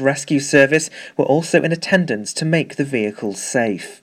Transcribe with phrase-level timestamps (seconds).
[0.00, 4.02] rescue service were also in attendance to make the vehicles safe.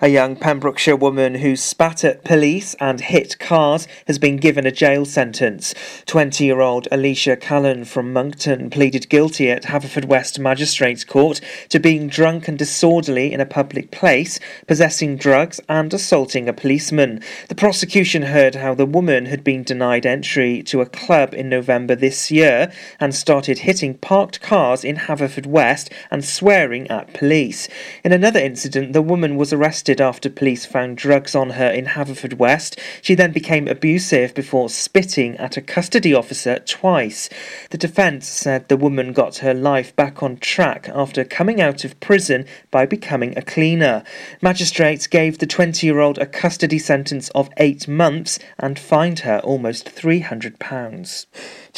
[0.00, 4.70] A young Pembrokeshire woman who spat at police and hit cars has been given a
[4.70, 5.74] jail sentence.
[6.06, 12.06] 20 year old Alicia Callan from Monkton pleaded guilty at Haverfordwest Magistrates Court to being
[12.06, 14.38] drunk and disorderly in a public place,
[14.68, 17.20] possessing drugs, and assaulting a policeman.
[17.48, 21.96] The prosecution heard how the woman had been denied entry to a club in November
[21.96, 22.70] this year
[23.00, 27.68] and started hitting parked cars in Haverfordwest and swearing at police.
[28.04, 31.86] In another incident, the woman was arrested arrested after police found drugs on her in
[31.86, 32.78] Haverfordwest.
[33.00, 37.30] She then became abusive before spitting at a custody officer twice.
[37.70, 41.98] The defence said the woman got her life back on track after coming out of
[42.00, 44.02] prison by becoming a cleaner.
[44.42, 49.38] Magistrates gave the 20 year old a custody sentence of eight months and fined her
[49.38, 51.26] almost £300.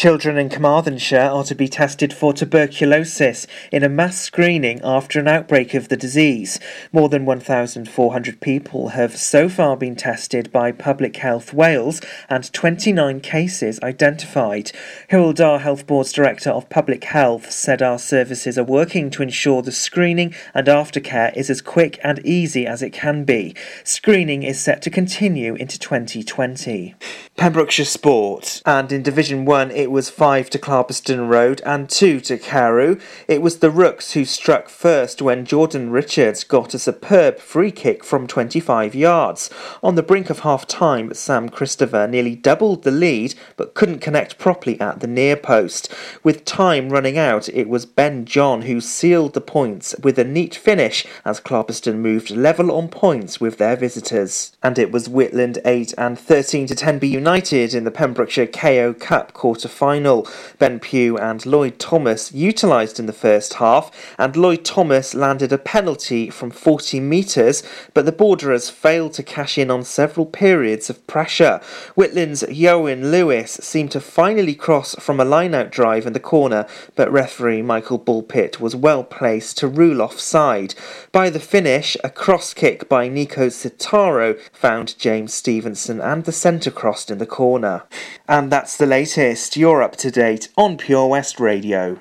[0.00, 5.28] Children in Carmarthenshire are to be tested for tuberculosis in a mass screening after an
[5.28, 6.58] outbreak of the disease.
[6.90, 13.20] More than 1,400 people have so far been tested by Public Health Wales and 29
[13.20, 14.72] cases identified.
[15.10, 19.70] Dda Health Board's Director of Public Health said our services are working to ensure the
[19.70, 23.54] screening and aftercare is as quick and easy as it can be.
[23.84, 26.94] Screening is set to continue into 2020.
[27.36, 32.36] Pembrokeshire Sport and in Division 1 it was 5 to Clarbeston Road and 2 to
[32.36, 32.98] Carew.
[33.26, 38.04] It was the Rooks who struck first when Jordan Richards got a superb free kick
[38.04, 39.48] from 25 yards.
[39.82, 44.38] On the brink of half time, Sam Christopher nearly doubled the lead but couldn't connect
[44.38, 45.90] properly at the near post.
[46.22, 50.54] With time running out, it was Ben John who sealed the points with a neat
[50.54, 54.54] finish as Clarbeston moved level on points with their visitors.
[54.62, 58.92] And it was Whitland 8 and 13 to 10 Tenby United in the Pembrokeshire KO
[58.92, 60.28] Cup quarter final.
[60.58, 65.58] Ben Pugh and Lloyd Thomas utilised in the first half, and Lloyd Thomas landed a
[65.58, 67.62] penalty from 40 metres,
[67.94, 71.60] but the Borderers failed to cash in on several periods of pressure.
[71.96, 76.66] Whitland's Yowen Lewis seemed to finally cross from a line-out drive in the corner,
[76.96, 80.74] but referee Michael Bullpitt was well placed to rule offside.
[81.12, 86.70] By the finish, a cross kick by Nico Citaro found James Stevenson and the centre
[86.70, 87.84] crossed in the corner.
[88.28, 89.56] And that's the latest.
[89.60, 92.00] You're up to date on Pure West Radio.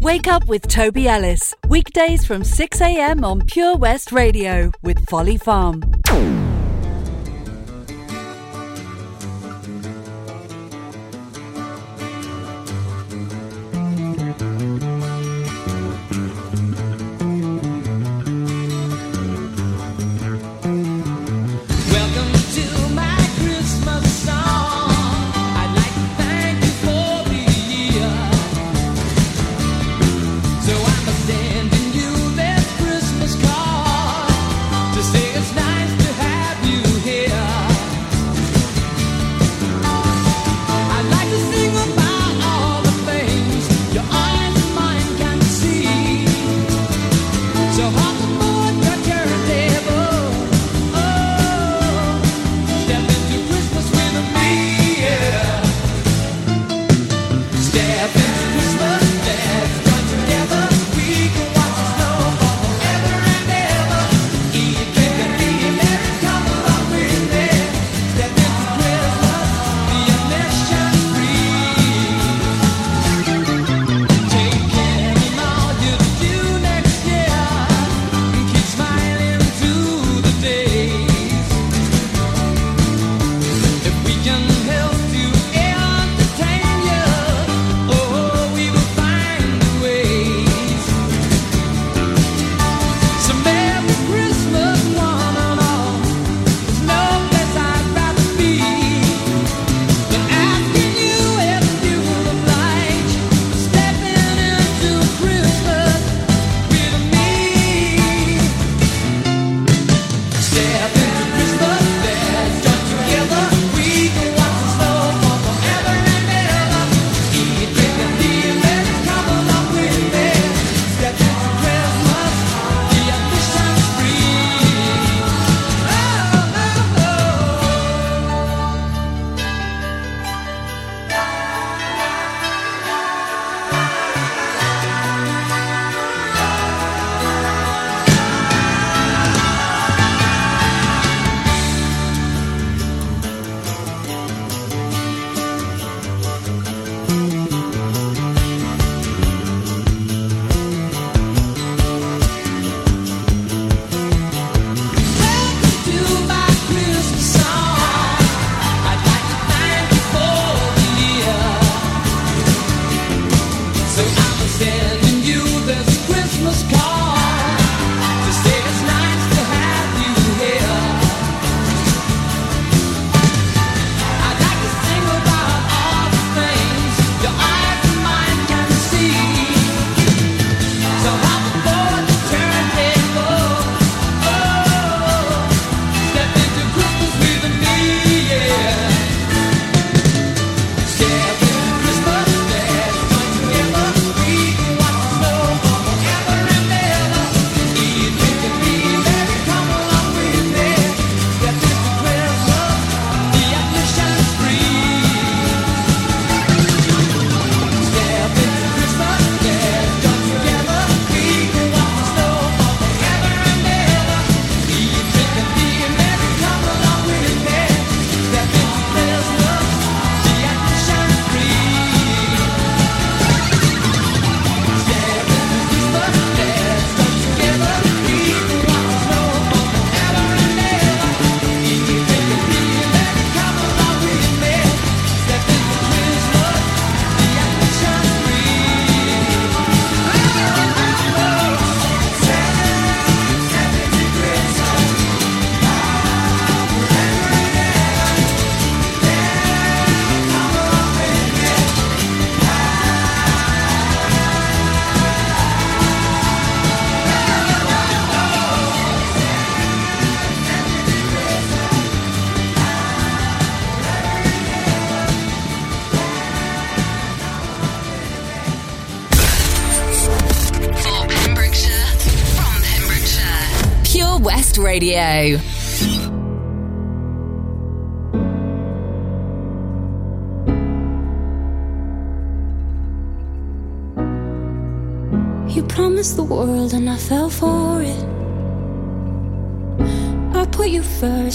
[0.00, 1.54] Wake up with Toby Ellis.
[1.68, 5.82] Weekdays from 6am on Pure West Radio with Folly Farm.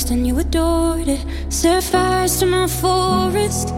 [0.04, 1.26] First and you adored it.
[1.50, 3.70] Set fires to my forest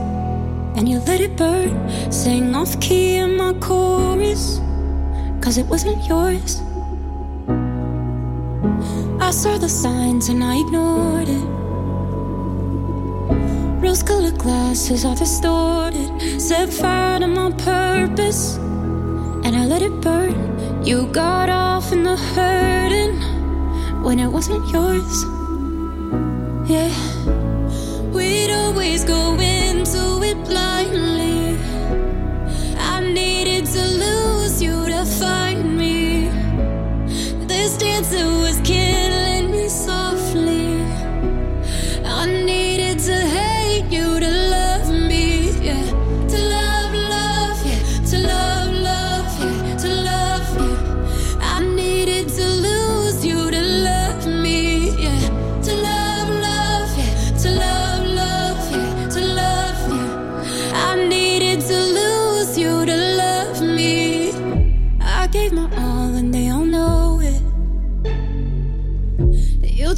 [0.75, 1.74] and you let it burn.
[2.12, 4.60] Sang off key in my chorus,
[5.42, 6.62] cause it wasn't yours.
[9.19, 11.48] I saw the signs and I ignored it.
[13.83, 16.10] Rose colored glasses are distorted.
[16.42, 18.57] Set fire to my purpose
[19.45, 20.36] and I let it burn.
[20.83, 23.16] You got off in the hurting
[24.04, 25.34] when it wasn't yours.
[26.67, 26.89] Yeah,
[28.12, 30.75] we'd always go into it blindly.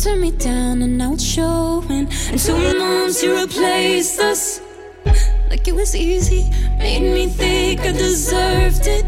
[0.07, 2.07] Turn me down and now it's showing.
[2.31, 4.61] And two months you replaced us.
[5.49, 9.05] Like it was easy, made me think I deserved it.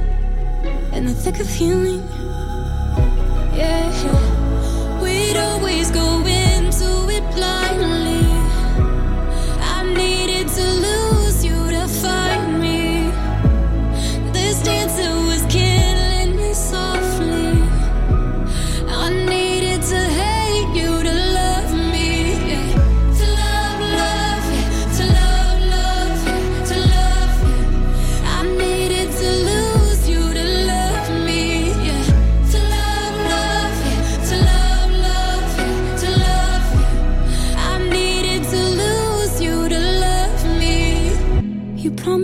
[0.93, 2.03] In the thick of healing,
[3.55, 5.01] yeah.
[5.01, 7.98] We'd always go into it blindly.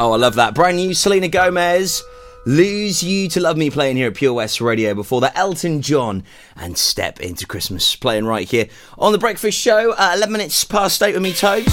[0.00, 0.54] Oh, I love that.
[0.54, 2.04] Brand new Selena Gomez.
[2.46, 6.22] Lose You to Love Me playing here at Pure West Radio before the Elton John
[6.56, 9.92] and Step into Christmas playing right here on The Breakfast Show.
[9.94, 11.68] Uh, 11 minutes past 8 with me, Toast.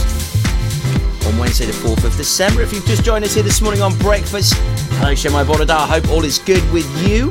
[1.27, 2.61] On Wednesday, the 4th of December.
[2.61, 5.69] If you've just joined us here this morning on Breakfast, hello, Shwmae Bodada.
[5.75, 7.29] I hope all is good with you.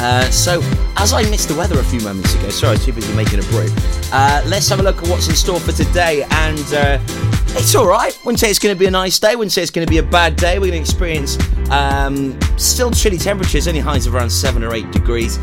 [0.00, 0.60] Uh, so,
[0.96, 3.40] as I missed the weather a few moments ago, sorry, I was too busy making
[3.40, 3.68] a brew.
[4.12, 6.24] Uh, let's have a look at what's in store for today.
[6.30, 6.98] And uh,
[7.56, 8.16] it's all right.
[8.24, 9.34] Wouldn't say it's going to be a nice day.
[9.34, 10.58] Wouldn't say it's going to be a bad day.
[10.58, 11.36] We're going to experience
[11.70, 15.38] um, still chilly temperatures, only highs of around seven or eight degrees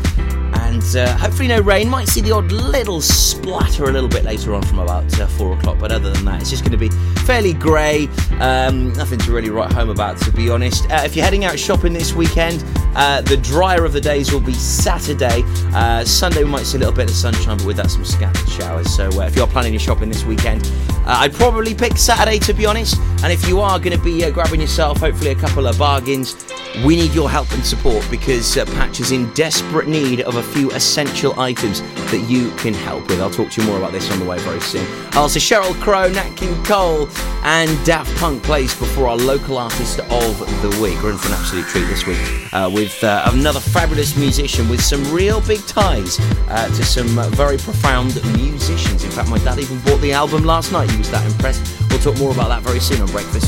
[0.54, 1.88] and uh, hopefully no rain.
[1.88, 5.56] Might see the odd little splatter a little bit later on from about uh, four
[5.56, 6.88] o'clock, but other than that, it's just going to be
[7.24, 8.08] fairly grey.
[8.40, 10.90] Um, nothing to really write home about, to be honest.
[10.90, 14.40] Uh, if you're heading out shopping this weekend, uh, the drier of the days will
[14.40, 15.42] be Saturday.
[15.74, 18.48] Uh, Sunday we might see a little bit of sunshine, but with that some scattered
[18.48, 18.94] showers.
[18.94, 20.70] So uh, if you're planning your shopping this weekend,
[21.06, 22.98] I'd probably pick Saturday to be honest.
[23.22, 26.36] And if you are going to be grabbing yourself, hopefully a couple of bargains,
[26.84, 30.70] we need your help and support because Patch is in desperate need of a few
[30.72, 33.20] essential items that you can help with.
[33.20, 34.86] I'll talk to you more about this on the way very soon.
[35.14, 37.08] Also, Sheryl Crow, Nat King Cole,
[37.42, 41.02] and Daft Punk plays before our local artist of the week.
[41.02, 42.18] We're in for an absolute treat this week
[42.52, 47.56] uh, with uh, another fabulous musician with some real big ties uh, to some very
[47.58, 49.04] profound musicians.
[49.04, 50.90] In fact, my dad even bought the album last night.
[50.90, 51.62] He was that impressed.
[51.90, 53.46] We'll talk more about that very soon on Breakfast.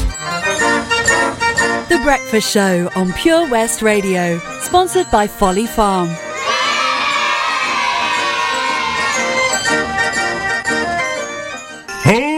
[1.88, 6.08] The Breakfast Show on Pure West Radio, sponsored by Folly Farm.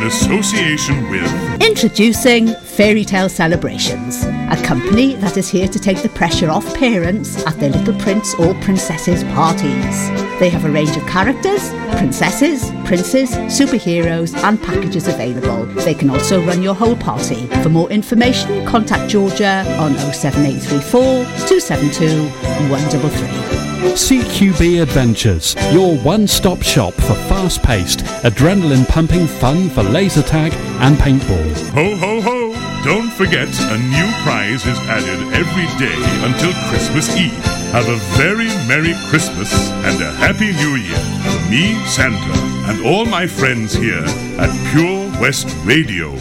[0.00, 6.08] in association with Introducing Fairy Tale Celebrations, a company that is here to take the
[6.10, 10.29] pressure off parents at their little prince or princesses parties.
[10.40, 11.68] They have a range of characters,
[11.98, 15.66] princesses, princes, superheroes, and packages available.
[15.84, 17.46] They can also run your whole party.
[17.62, 21.00] For more information, contact Georgia on 07834
[21.46, 22.24] 272
[22.70, 23.60] 133.
[23.92, 30.54] CQB Adventures, your one stop shop for fast paced, adrenaline pumping fun for laser tag
[30.80, 31.52] and paintball.
[31.74, 32.82] Ho, ho, ho!
[32.82, 37.59] Don't forget, a new prize is added every day until Christmas Eve.
[37.72, 42.34] Have a very Merry Christmas and a Happy New Year from me, Santa,
[42.68, 44.02] and all my friends here
[44.40, 46.18] at Pure West Radio.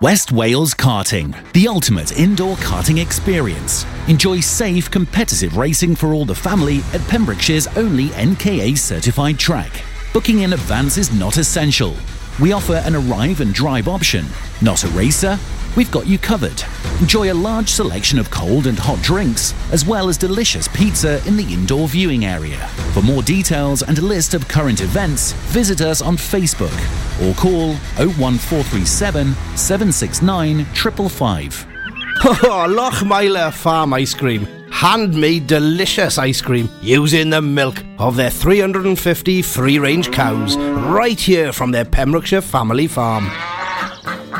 [0.00, 3.84] West Wales Karting, the ultimate indoor karting experience.
[4.08, 9.82] Enjoy safe, competitive racing for all the family at Pembrokeshire's only NKA certified track.
[10.14, 11.94] Booking in advance is not essential.
[12.40, 14.24] We offer an arrive and drive option.
[14.62, 15.38] Not a racer?
[15.78, 16.60] We've got you covered.
[17.00, 21.36] Enjoy a large selection of cold and hot drinks, as well as delicious pizza in
[21.36, 22.66] the indoor viewing area.
[22.94, 26.74] For more details and a list of current events, visit us on Facebook
[27.22, 31.66] or call 01437 769 555.
[32.24, 34.48] Oh, Farm Ice Cream.
[34.72, 41.52] Handmade delicious ice cream using the milk of their 350 free range cows right here
[41.52, 43.30] from their Pembrokeshire family farm.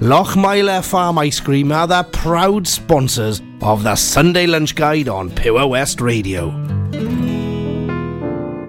[0.00, 5.66] Lochmeyler Farm Ice Cream are the proud sponsors of the Sunday Lunch Guide on Pure
[5.66, 6.50] West Radio.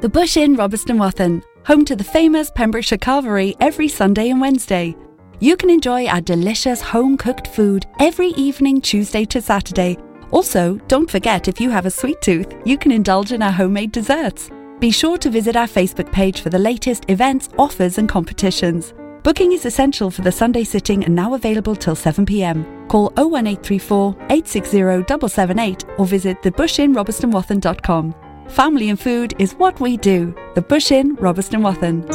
[0.02, 4.96] The Bush Inn, Robeston Wathen, home to the famous Pembrokeshire Carvery every Sunday and Wednesday.
[5.40, 10.00] You can enjoy our delicious home cooked food every evening, Tuesday to Saturday.
[10.32, 13.92] Also, don't forget if you have a sweet tooth, you can indulge in our homemade
[13.92, 14.50] desserts.
[14.80, 18.96] Be sure to visit our Facebook page for the latest events, offers, and competitions.
[19.22, 22.88] Booking is essential for the Sunday sitting and now available till 7pm.
[22.88, 28.16] Call 01834 860 778 or visit thebushinrobertsonwathen.com.
[28.48, 30.34] Family and food is what we do.
[30.56, 32.06] The Bush Inn, Robeston Wathen.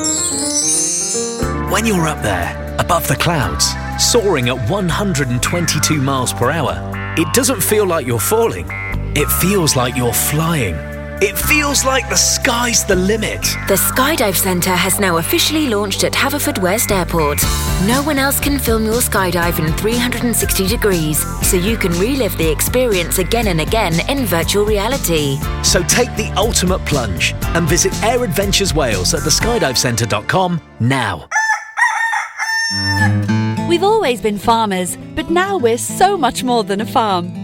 [1.71, 6.75] When you're up there, above the clouds, soaring at 122 miles per hour,
[7.19, 8.67] it doesn't feel like you're falling.
[9.15, 10.94] It feels like you're flying.
[11.21, 13.41] It feels like the sky's the limit.
[13.69, 17.41] The Skydive Centre has now officially launched at Haverfordwest Airport.
[17.87, 22.51] No one else can film your skydive in 360 degrees, so you can relive the
[22.51, 25.39] experience again and again in virtual reality.
[25.63, 31.29] So take the ultimate plunge and visit Air Adventures Wales at theskydivecentre.com now.
[33.69, 37.44] We've always been farmers, but now we're so much more than a farm.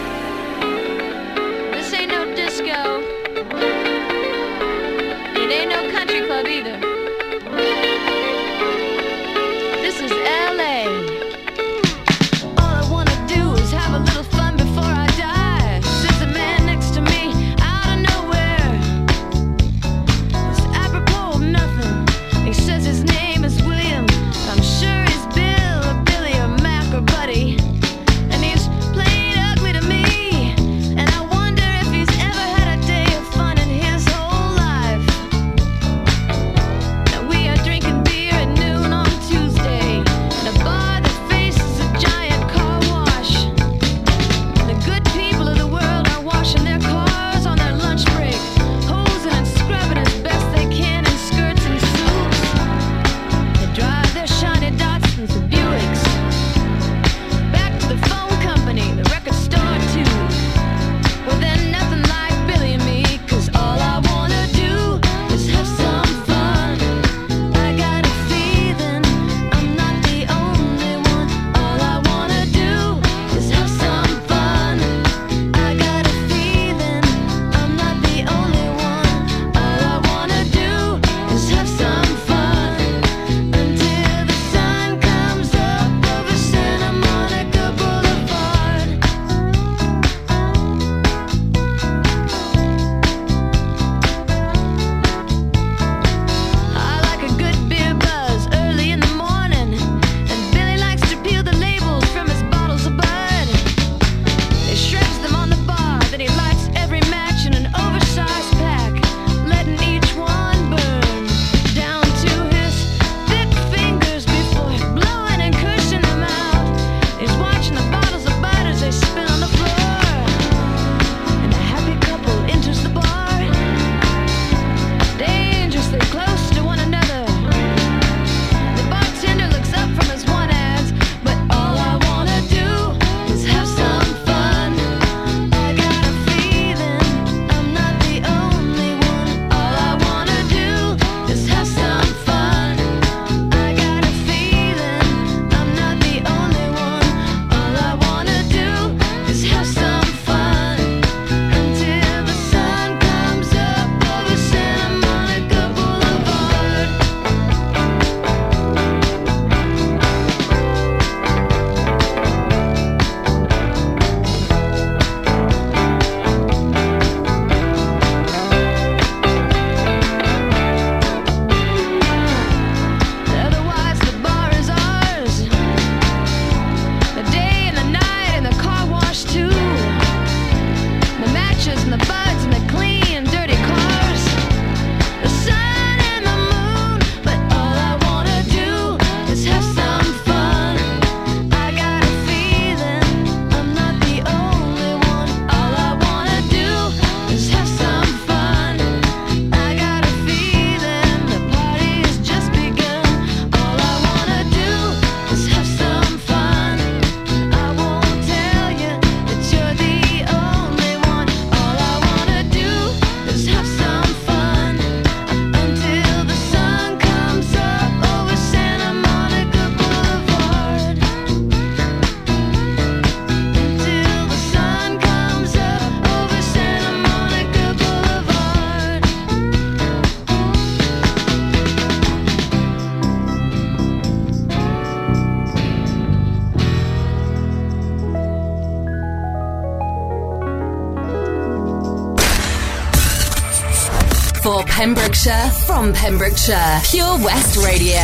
[244.43, 247.99] Pembrokeshire, from Pembrokeshire, Pure West Radio.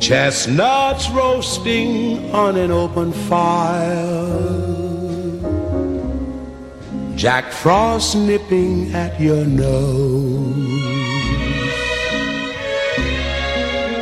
[0.00, 4.38] Chestnuts roasting on an open fire.
[7.16, 10.79] Jack Frost nipping at your nose.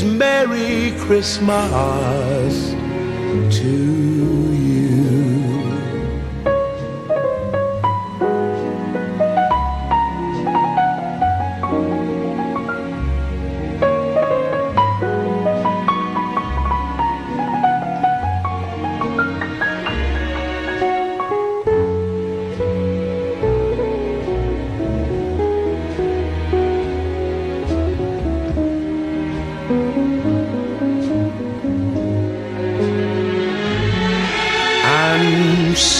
[0.00, 2.70] Merry Christmas
[3.58, 3.91] to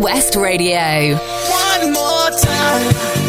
[0.00, 1.14] West Radio.
[1.18, 3.19] One more time.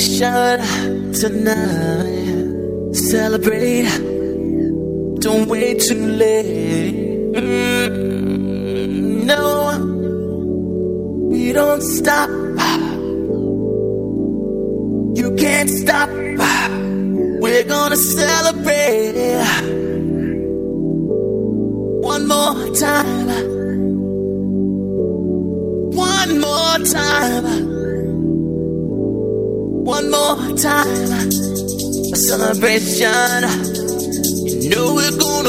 [0.00, 0.59] Mm.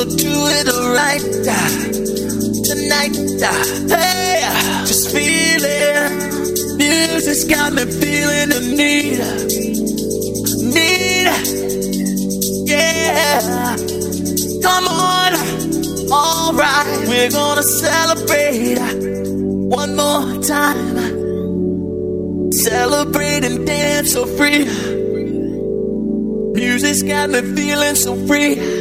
[0.04, 1.70] Gonna do it right uh,
[2.64, 3.16] tonight.
[3.42, 3.54] Uh,
[3.96, 6.12] hey, uh, just feel it.
[6.78, 9.20] Music's got me feeling the need.
[10.74, 11.28] Need.
[12.68, 13.76] Yeah.
[14.64, 15.34] Come on.
[16.12, 17.08] Alright.
[17.08, 18.80] We're gonna celebrate
[19.70, 20.98] one more time.
[22.52, 24.66] Celebrate and dance so free.
[26.54, 28.81] Music's got me feeling so free.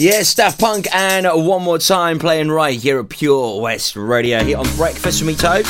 [0.00, 4.56] Yes, Daft Punk and one more time playing right here at Pure West Radio here
[4.56, 5.66] on Breakfast with Me Toad.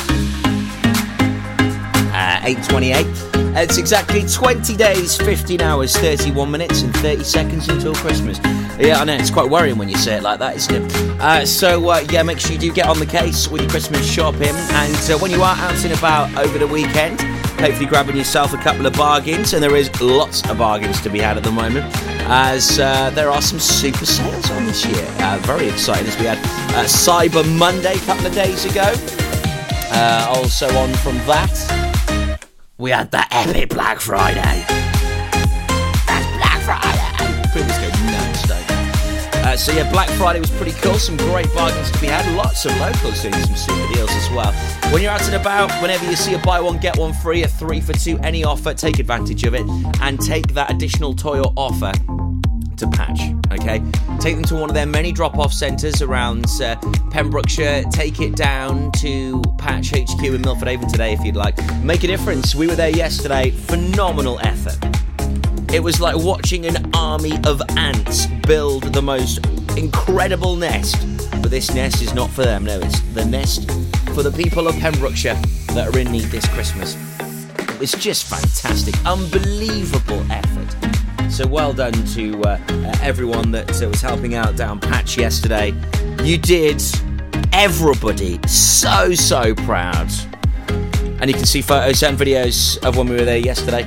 [2.13, 3.57] Uh, 8.28.
[3.57, 8.39] It's exactly 20 days, 15 hours, 31 minutes and 30 seconds until Christmas.
[8.79, 10.93] Yeah, I know, it's quite worrying when you say it like that, isn't it?
[11.19, 14.07] Uh, so, uh, yeah, make sure you do get on the case with your Christmas
[14.07, 14.43] shopping.
[14.43, 17.19] And uh, when you are out and about over the weekend,
[17.59, 19.55] hopefully grabbing yourself a couple of bargains.
[19.55, 21.87] And there is lots of bargains to be had at the moment,
[22.31, 25.07] as uh, there are some super sales on this year.
[25.21, 26.39] Uh, very exciting as we had
[26.75, 28.93] uh, Cyber Monday a couple of days ago.
[29.91, 32.39] Uh, also on from that,
[32.77, 34.88] we had the epic Black Friday.
[39.59, 40.95] So yeah, Black Friday was pretty cool.
[40.95, 42.35] Some great bargains to be had.
[42.37, 44.53] Lots of locals doing some super deals as well.
[44.93, 47.49] When you're out and about, whenever you see a buy one get one free, a
[47.49, 49.69] three for two, any offer, take advantage of it
[50.01, 51.93] and take that additional toy or offer
[52.77, 53.21] to Patch.
[53.51, 53.83] Okay,
[54.21, 56.77] take them to one of their many drop-off centres around uh,
[57.11, 57.83] Pembrokeshire.
[57.91, 61.57] Take it down to Patch HQ in Milford Haven today if you'd like.
[61.83, 62.55] Make a difference.
[62.55, 63.51] We were there yesterday.
[63.51, 64.98] Phenomenal effort.
[65.71, 69.45] It was like watching an army of ants build the most
[69.77, 70.97] incredible nest.
[71.43, 72.65] But this nest is not for them.
[72.65, 73.71] No, it's the nest
[74.15, 75.35] for the people of Pembrokeshire
[75.75, 76.97] that are in need this Christmas.
[77.59, 81.31] It was just fantastic, unbelievable effort.
[81.31, 85.75] So well done to uh, uh, everyone that uh, was helping out down Patch yesterday.
[86.25, 86.83] You did
[87.53, 90.11] everybody so, so proud.
[91.21, 93.87] And you can see photos and videos of when we were there yesterday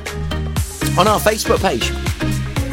[0.97, 1.89] on our Facebook page.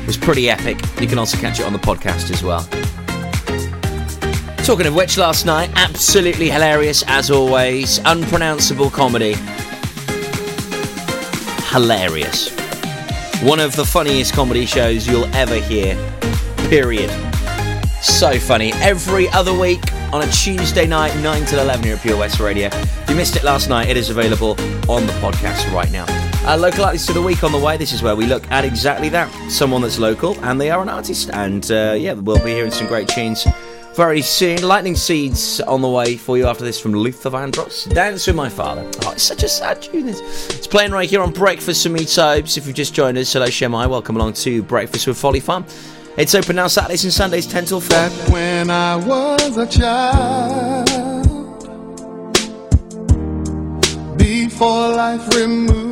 [0.01, 0.79] It was pretty epic.
[1.01, 2.67] You can also catch it on the podcast as well.
[4.65, 8.01] Talking of which, last night, absolutely hilarious as always.
[8.05, 9.35] Unpronounceable comedy.
[11.71, 12.51] Hilarious.
[13.43, 15.97] One of the funniest comedy shows you'll ever hear.
[16.69, 17.11] Period.
[18.03, 18.73] So funny.
[18.75, 19.81] Every other week
[20.13, 22.67] on a Tuesday night, 9 till 11 here at Pure West Radio.
[22.67, 24.51] If you missed it last night, it is available
[24.91, 26.28] on the podcast right now.
[26.45, 27.77] Uh, local artist of the week on the way.
[27.77, 29.31] This is where we look at exactly that.
[29.51, 31.31] Someone that's local and they are an artist.
[31.33, 33.47] And uh, yeah, we'll be hearing some great tunes
[33.95, 34.63] very soon.
[34.63, 37.93] Lightning Seeds on the way for you after this from Luther Vandross.
[37.93, 38.89] Dance with My Father.
[39.05, 40.09] Oh, it's such a sad tune.
[40.09, 42.57] It's playing right here on Breakfast with Me Tobes.
[42.57, 43.91] If you've just joined us, hello Shwmae.
[43.91, 45.67] Welcome along to Breakfast with Folly Farm.
[46.17, 48.09] It's open now Saturdays and Sundays 10 till 4.
[48.33, 50.89] When I was a child,
[54.17, 55.88] before life removed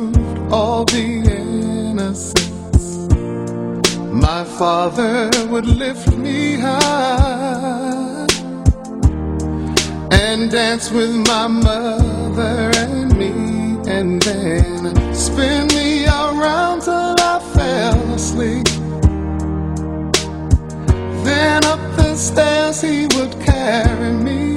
[0.51, 3.07] all the innocence,
[4.11, 8.27] my father would lift me high
[10.11, 13.31] and dance with my mother and me,
[13.91, 18.67] and then spin me around till I fell asleep.
[21.25, 24.55] Then up the stairs he would carry me,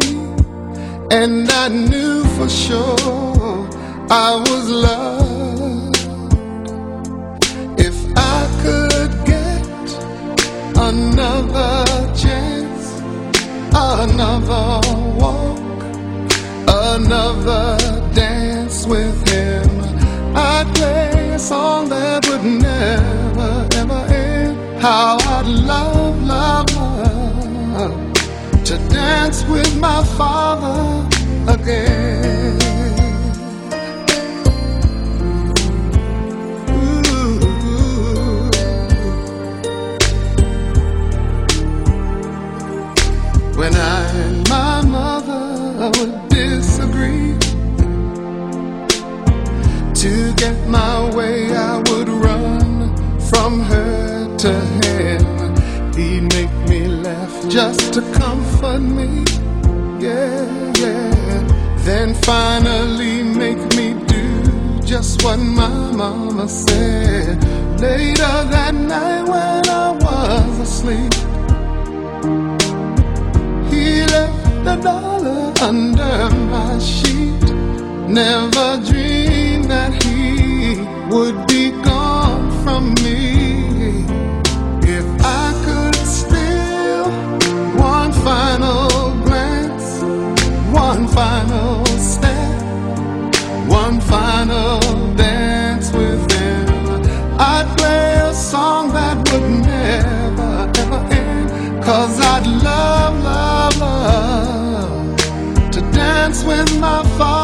[1.10, 3.68] and I knew for sure
[4.08, 5.69] I was loved.
[10.88, 13.00] Another chance,
[13.74, 14.80] another
[15.20, 15.58] walk,
[16.66, 17.76] another
[18.14, 19.68] dance with him,
[20.34, 24.80] I'd play a song that would never, ever end.
[24.80, 31.06] How I'd love, love, love to dance with my father
[31.52, 32.49] again.
[43.60, 47.36] When I and my mother would disagree
[50.00, 55.92] To get my way I would run from her to him.
[55.92, 59.26] He'd make me laugh just to comfort me.
[60.00, 61.76] Yeah, yeah.
[61.84, 67.44] Then finally make me do just what my mama said.
[67.78, 71.29] Later that night when I was asleep
[74.70, 77.42] the dollar under my sheet.
[78.08, 80.80] Never dreamed that he
[81.12, 84.04] would be gone from me.
[84.96, 85.06] If
[85.42, 87.04] I could steal
[87.94, 88.88] one final
[89.26, 89.88] glance,
[90.86, 92.62] one final step,
[93.66, 94.78] one final
[95.16, 96.68] dance with him,
[97.38, 100.52] I'd play a song that would never,
[100.82, 101.82] ever end.
[101.82, 103.29] Cause I'd love
[106.30, 107.39] dance with my father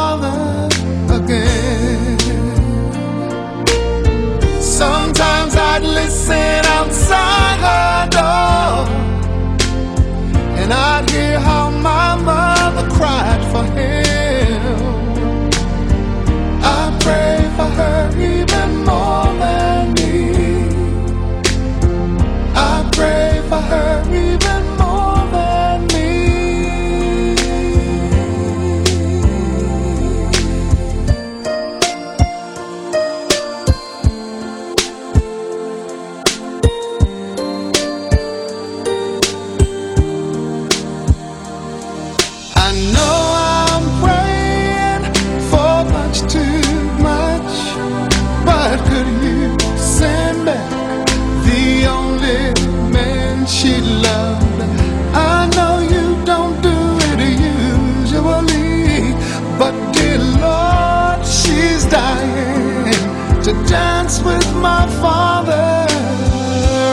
[64.66, 65.68] my father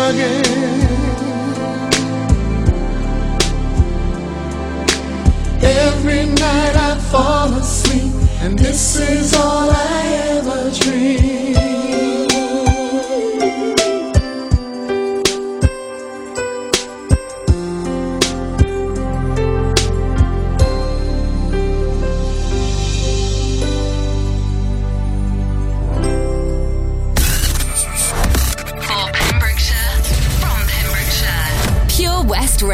[0.10, 0.44] again.
[5.86, 10.02] Every night I fall asleep, and this is all I
[10.36, 11.43] ever dream.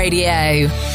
[0.09, 0.88] Radio.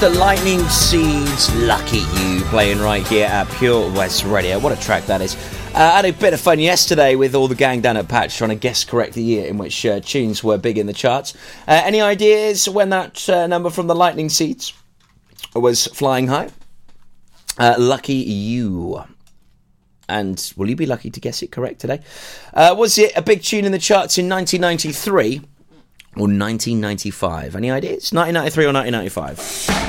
[0.00, 4.56] The Lightning Seeds Lucky You playing right here at Pure West Radio.
[4.60, 5.34] What a track that is.
[5.74, 8.38] Uh, I had a bit of fun yesterday with all the gang down at Patch
[8.38, 11.34] trying to guess correct the year in which uh, tunes were big in the charts.
[11.66, 14.72] Uh, any ideas when that uh, number from the Lightning Seeds
[15.56, 16.50] was flying high?
[17.58, 19.02] Uh, lucky You.
[20.08, 22.02] And will you be lucky to guess it correct today?
[22.54, 25.42] Uh, was it a big tune in the charts in 1993
[26.18, 27.56] or 1995?
[27.56, 28.12] Any ideas?
[28.12, 29.88] 1993 or 1995?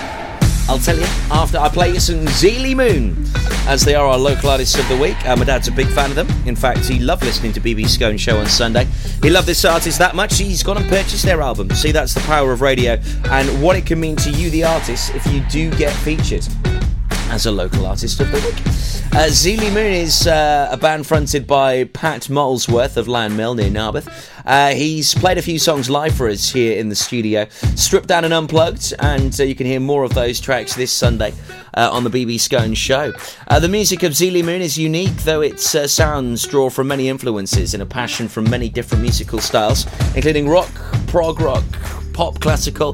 [0.70, 3.26] I'll tell you after I play you some Zeely Moon,
[3.68, 5.18] as they are our local artists of the week.
[5.28, 6.28] Uh, my dad's a big fan of them.
[6.46, 8.86] In fact, he loved listening to BB Scone Show on Sunday.
[9.24, 11.72] He loved this artist that much, he's gone and purchased their album.
[11.72, 13.00] See, that's the power of radio
[13.32, 16.48] and what it can mean to you, the artist, if you do get featured
[17.30, 18.60] as a local artist of the week.
[19.14, 24.08] Uh, Zeely Moon is uh, a band fronted by Pat Molesworth of Llanmill near Narberth.
[24.46, 28.26] Uh, he's played a few songs live for us here in the studio, stripped down
[28.26, 31.34] and unplugged, and uh, you can hear more of those tracks this Sunday
[31.76, 33.14] uh, on the BB Scone Show.
[33.48, 37.74] Uh, the music of Zeely Moon is unique, though its sounds draw from many influences
[37.74, 40.72] and a passion from many different musical styles, including rock,
[41.08, 41.64] prog rock,
[42.14, 42.94] pop, classical,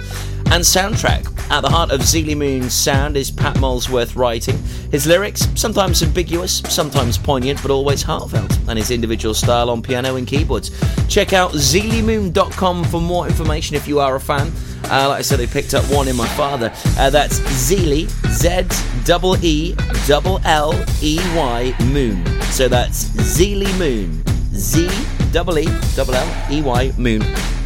[0.52, 1.35] and soundtrack.
[1.50, 4.58] At the heart of Zeely Moon's sound is Pat Molesworth writing.
[4.92, 10.16] His lyrics, sometimes ambiguous, sometimes poignant, but always heartfelt, and his individual style on piano
[10.16, 10.72] and keyboards.
[11.08, 14.52] Check out zeelymoon.com for more information if you are a fan.
[14.86, 16.72] Uh, like I said, they picked up one in my father.
[16.98, 18.68] Uh, that's Zeely, Z
[19.06, 19.76] double E
[20.08, 22.26] double L E Y Moon.
[22.52, 24.24] So that's Zeely Moon,
[24.54, 24.90] Z
[25.32, 27.22] double E double L E Y Moon.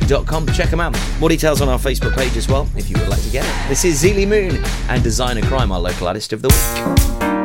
[0.09, 0.97] Check them out.
[1.19, 3.69] More details on our Facebook page as well if you would like to get it.
[3.69, 7.38] This is Zeely Moon and Designer Crime, our local artist of the week.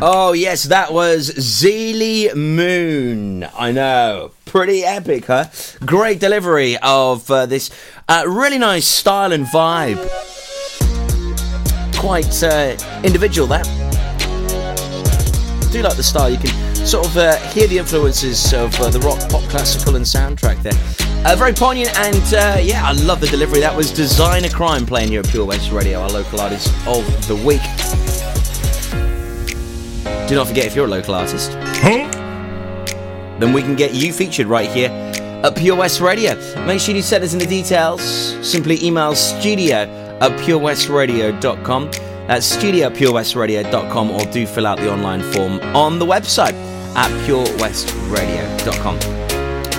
[0.00, 3.42] Oh, yes, that was Zeely Moon.
[3.56, 4.30] I know.
[4.44, 5.46] Pretty epic, huh?
[5.84, 7.68] Great delivery of uh, this
[8.08, 9.98] uh, really nice style and vibe.
[11.98, 13.64] Quite uh, individual, that.
[15.72, 16.30] do like the style.
[16.30, 20.04] You can sort of uh, hear the influences of uh, the rock, pop, classical, and
[20.04, 20.78] soundtrack there.
[21.26, 23.58] Uh, very poignant, and yeah, I love the delivery.
[23.58, 27.34] That was Designer Crime playing here at Pure West Radio, our local artist of the
[27.34, 28.27] week.
[30.28, 31.52] Do not forget if you're a local artist,
[33.40, 34.90] then we can get you featured right here
[35.42, 36.34] at Pure West Radio.
[36.66, 38.02] Make sure you send us in the details.
[38.46, 39.76] Simply email studio
[40.20, 41.90] at purewestradio.com.
[42.26, 46.52] That's studio at purewestradio.com or do fill out the online form on the website
[46.94, 48.98] at purewestradio.com.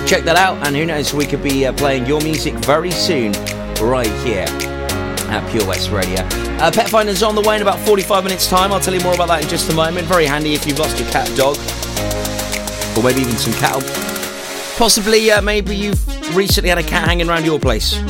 [0.04, 3.32] Check that out, and who knows, we could be uh, playing your music very soon
[3.80, 4.46] right here
[5.30, 6.20] at Pure West Radio.
[6.60, 8.72] Uh, Pet Finder's on the way in about 45 minutes' time.
[8.72, 10.06] I'll tell you more about that in just a moment.
[10.06, 11.56] Very handy if you've lost your cat, dog,
[12.96, 13.82] or maybe even some cattle.
[14.76, 18.00] Possibly, uh, maybe you've recently had a cat hanging around your place.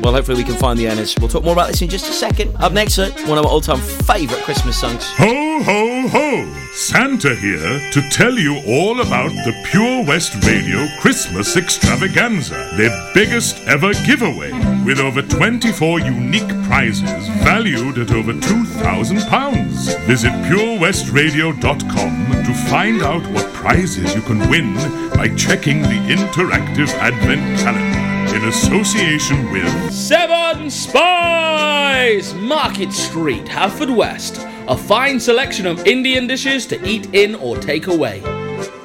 [0.00, 1.14] Well, hopefully, we can find the owners.
[1.18, 2.54] We'll talk more about this in just a second.
[2.56, 5.04] Up next, one of my all time favourite Christmas songs.
[5.16, 6.68] Ho, ho, ho!
[6.72, 13.66] Santa here to tell you all about the Pure West Radio Christmas Extravaganza, their biggest
[13.66, 14.50] ever giveaway,
[14.88, 20.06] with over 24 unique prizes valued at over £2,000.
[20.06, 24.74] Visit purewestradio.com to find out what prizes you can win
[25.10, 32.32] by checking the interactive advent calendar in association with Seven Spice!
[32.32, 34.42] Market Street, Haverfordwest.
[34.68, 38.37] A fine selection of Indian dishes to eat in or take away.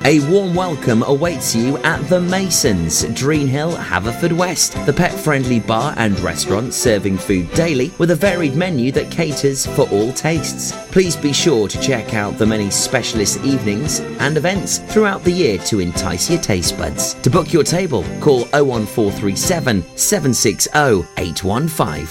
[0.05, 6.19] A warm welcome awaits you at The Masons, Dreenhill, Haverfordwest, the pet friendly bar and
[6.19, 10.73] restaurant serving food daily with a varied menu that caters for all tastes.
[10.91, 15.57] Please be sure to check out the many specialist evenings and events throughout the year
[15.59, 17.13] to entice your taste buds.
[17.13, 20.69] To book your table, call 01437 760
[21.15, 22.07] 815.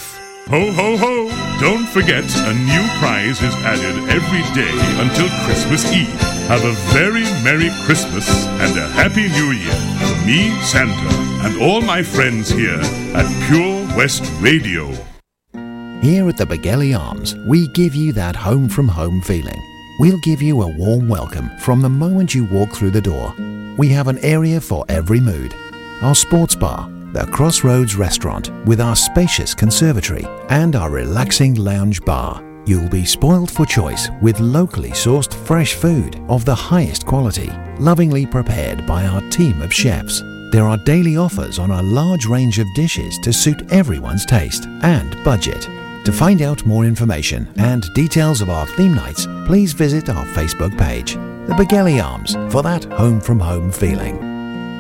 [0.49, 1.61] Ho ho ho!
[1.61, 6.32] Don't forget, a new prize is added every day until Christmas Eve.
[6.49, 11.15] Have a very Merry Christmas and a Happy New Year from me, Santa,
[11.47, 12.81] and all my friends here
[13.15, 14.89] at Pure West Radio.
[16.03, 19.61] Here at the Begelly Arms, we give you that home from home feeling.
[19.99, 23.35] We'll give you a warm welcome from the moment you walk through the door.
[23.79, 25.55] We have an area for every mood.
[26.03, 32.52] Our sports bar, the Crossroads restaurant with our spacious conservatory, and our relaxing lounge bar.
[32.65, 37.51] You'll be spoiled for choice with locally sourced fresh food of the highest quality,
[37.81, 40.23] lovingly prepared by our team of chefs.
[40.53, 45.17] There are daily offers on a large range of dishes to suit everyone's taste and
[45.25, 45.63] budget.
[46.05, 50.77] To find out more information and details of our theme nights, please visit our Facebook
[50.79, 54.32] page, The Begelly Arms, for that home from home feeling.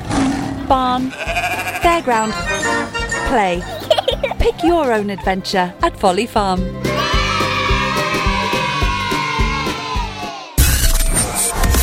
[0.66, 1.10] barn,
[1.82, 2.32] fairground,
[3.28, 3.62] play.
[4.40, 6.58] Pick your own adventure at Folly Farm.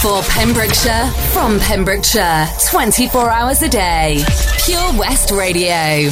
[0.01, 4.21] For Pembrokeshire, from Pembrokeshire, 24 hours a day.
[4.65, 6.11] Pure West Radio.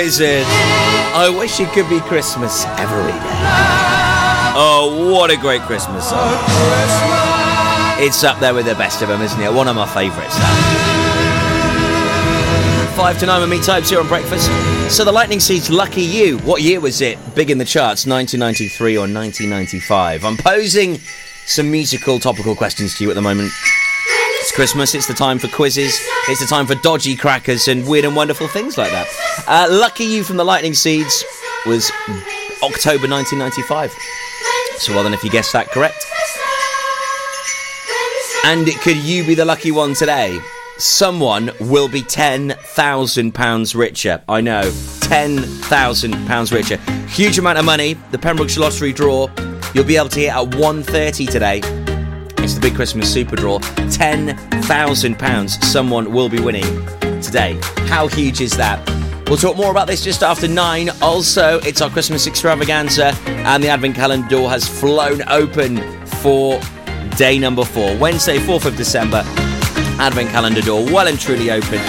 [0.00, 3.20] I wish it could be Christmas every day.
[4.56, 6.20] Oh, what a great Christmas song.
[7.98, 9.52] It's up there with the best of them, isn't it?
[9.52, 10.34] One of my favourites.
[12.96, 14.46] five to nine with me, Types here on breakfast.
[14.90, 16.38] So the Lightning Seeds, lucky you.
[16.38, 17.18] What year was it?
[17.34, 20.24] Big in the charts, 1993 or 1995?
[20.24, 20.98] I'm posing
[21.44, 23.52] some musical topical questions to you at the moment.
[24.40, 24.94] It's Christmas.
[24.94, 25.98] It's the time for quizzes.
[26.28, 29.06] It's the time for dodgy crackers and weird and wonderful things like that.
[29.46, 31.24] Uh, lucky you from the Lightning Seeds
[31.66, 31.90] was
[32.62, 33.94] October 1995.
[34.78, 36.06] So well then, if you guessed that correct.
[38.46, 40.40] And could you be the lucky one today?
[40.78, 44.22] Someone will be ten thousand pounds richer.
[44.26, 44.62] I know,
[45.02, 46.78] ten thousand pounds richer.
[47.08, 47.92] Huge amount of money.
[48.10, 49.28] The Pembrokeshire Lottery draw.
[49.74, 51.79] You'll be able to hit at 1.30 today.
[52.42, 53.58] It's the big Christmas super draw.
[53.90, 55.64] Ten thousand pounds.
[55.66, 56.64] Someone will be winning
[57.20, 57.58] today.
[57.86, 58.86] How huge is that?
[59.28, 60.90] We'll talk more about this just after nine.
[61.00, 65.76] Also, it's our Christmas extravaganza, and the Advent calendar door has flown open
[66.20, 66.60] for
[67.16, 69.22] day number four, Wednesday, 4th of December.
[70.00, 71.80] Advent calendar door well and truly open.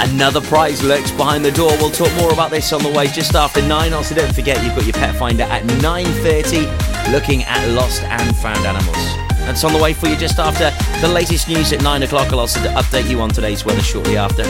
[0.00, 1.70] Another prize lurks behind the door.
[1.78, 3.92] We'll talk more about this on the way just after nine.
[3.92, 8.64] Also, don't forget you've got your pet finder at 9:30, looking at lost and found
[8.64, 9.27] animals.
[9.48, 10.70] That's on the way for you just after
[11.00, 12.30] the latest news at nine o'clock.
[12.30, 14.42] I'll also update you on today's weather shortly after.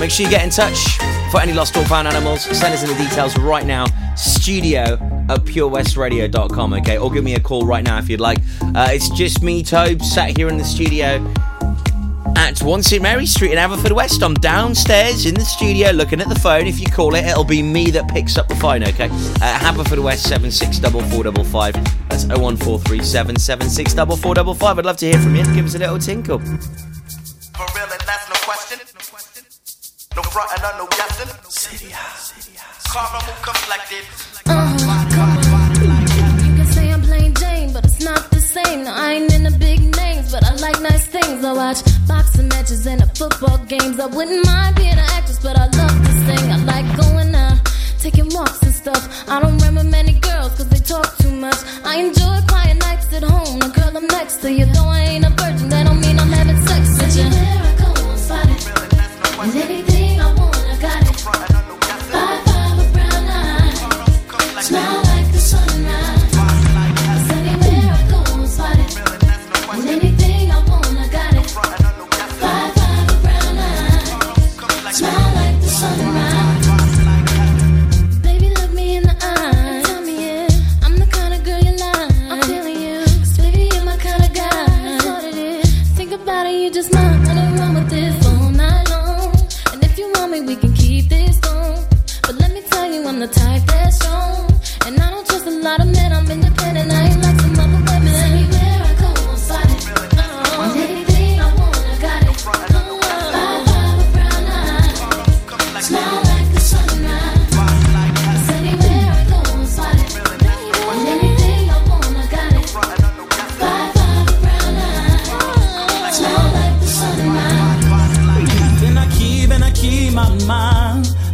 [0.00, 0.98] Make sure you get in touch
[1.30, 2.42] for any lost or found animals.
[2.42, 3.86] Send us in the details right now.
[4.16, 4.94] Studio
[5.28, 6.98] at purewestradio.com, okay?
[6.98, 8.38] Or give me a call right now if you'd like.
[8.60, 11.24] Uh, it's just me, Tobe, sat here in the studio
[12.36, 14.22] at 1 St Mary Street in Haverfordwest.
[14.22, 16.66] I'm downstairs in the studio looking at the phone.
[16.66, 19.06] If you call it, it'll be me that picks up the phone, okay?
[19.06, 21.74] Uh, Haverfordwest 764455.
[22.08, 24.78] That's 01437 764455.
[24.78, 25.44] I'd love to hear from you.
[25.54, 26.38] Give us a little tinkle.
[26.38, 26.46] For
[27.74, 28.78] real, and that's no question.
[30.16, 31.28] No front and no guessing.
[31.50, 31.92] City
[32.92, 34.04] Caramel complected.
[36.44, 38.84] You can say I'm plain Jane, but it's not the same.
[38.84, 39.93] No, I ain't in the big names,
[40.34, 41.44] but I like nice things.
[41.44, 44.00] I watch boxing matches and football games.
[44.00, 46.46] I wouldn't mind being an actress, but I love to sing.
[46.56, 47.58] I like going out,
[48.00, 49.02] taking walks and stuff.
[49.28, 51.60] I don't remember many girls, cause they talk too much.
[51.84, 53.60] I enjoy quiet nights at home.
[53.60, 56.32] The girl I'm next to you, though I ain't a virgin, that don't mean I'm
[56.38, 57.26] having sex with you.
[57.30, 58.58] Anywhere I go, I'm spotted.
[59.42, 61.16] And anything I want, I got it.
[61.20, 61.46] Five,
[62.10, 64.62] five, a brown eye.
[64.62, 65.03] Smile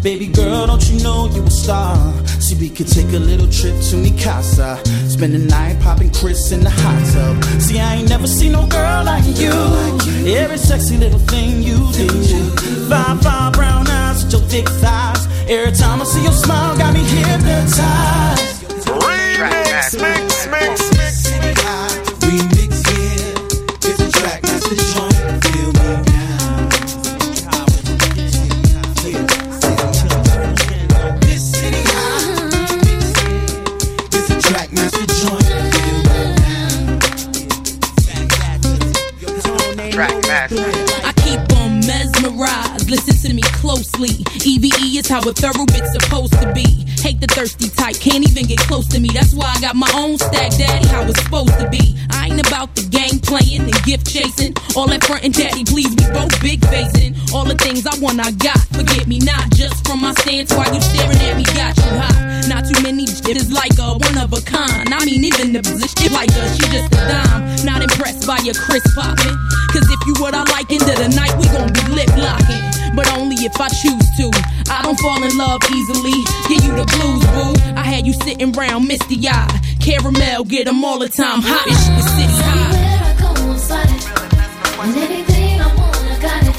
[0.03, 1.94] Baby girl, don't you know you a star?
[2.40, 4.78] See, we could take a little trip to Mikasa.
[5.11, 7.44] Spend the night popping Cris in the hot tub.
[7.61, 9.53] See, I ain't never seen no girl like you.
[10.26, 12.09] Every sexy little thing you do.
[12.88, 15.26] Five, five brown eyes with your thick thighs.
[15.51, 18.64] Every time I see your smile, got me hypnotized.
[19.05, 20.99] Remix, mix, mix,
[44.09, 46.64] EVE is how a thorough bit's supposed to be.
[47.01, 49.09] Hate the thirsty type, can't even get close to me.
[49.12, 51.96] That's why I got my own stack, daddy, how it's supposed to be.
[52.11, 54.55] I ain't about the game playing and gift chasing.
[54.76, 57.16] All that front and daddy, please, we both big facing.
[57.34, 58.61] All the things I want, I got.
[58.72, 62.48] Forget me not just from my stance while you staring at me, got you hot.
[62.48, 64.92] Not too many shit is like a one of a kind.
[64.92, 67.64] I mean, even the position like her, she just a dime.
[67.64, 69.36] Not impressed by your Cris popping.
[69.72, 71.70] Cause if you what I like into the night, we gon'
[73.43, 74.30] if I choose to.
[74.70, 76.12] I don't fall in love easily.
[76.49, 77.55] Give you the blues, boo.
[77.76, 79.51] I had you sitting round misty eyed.
[79.80, 81.41] Caramel, get 'em all the time.
[81.43, 83.09] Hot as shit, city high.
[83.09, 84.03] I go, I'm spotted.
[84.82, 86.57] And anything I want, I got it.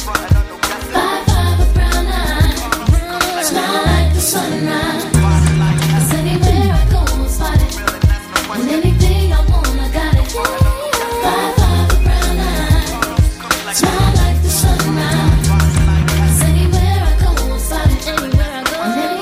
[0.94, 3.44] Five, five, a brown eye.
[3.44, 5.11] Smile like the sunrise.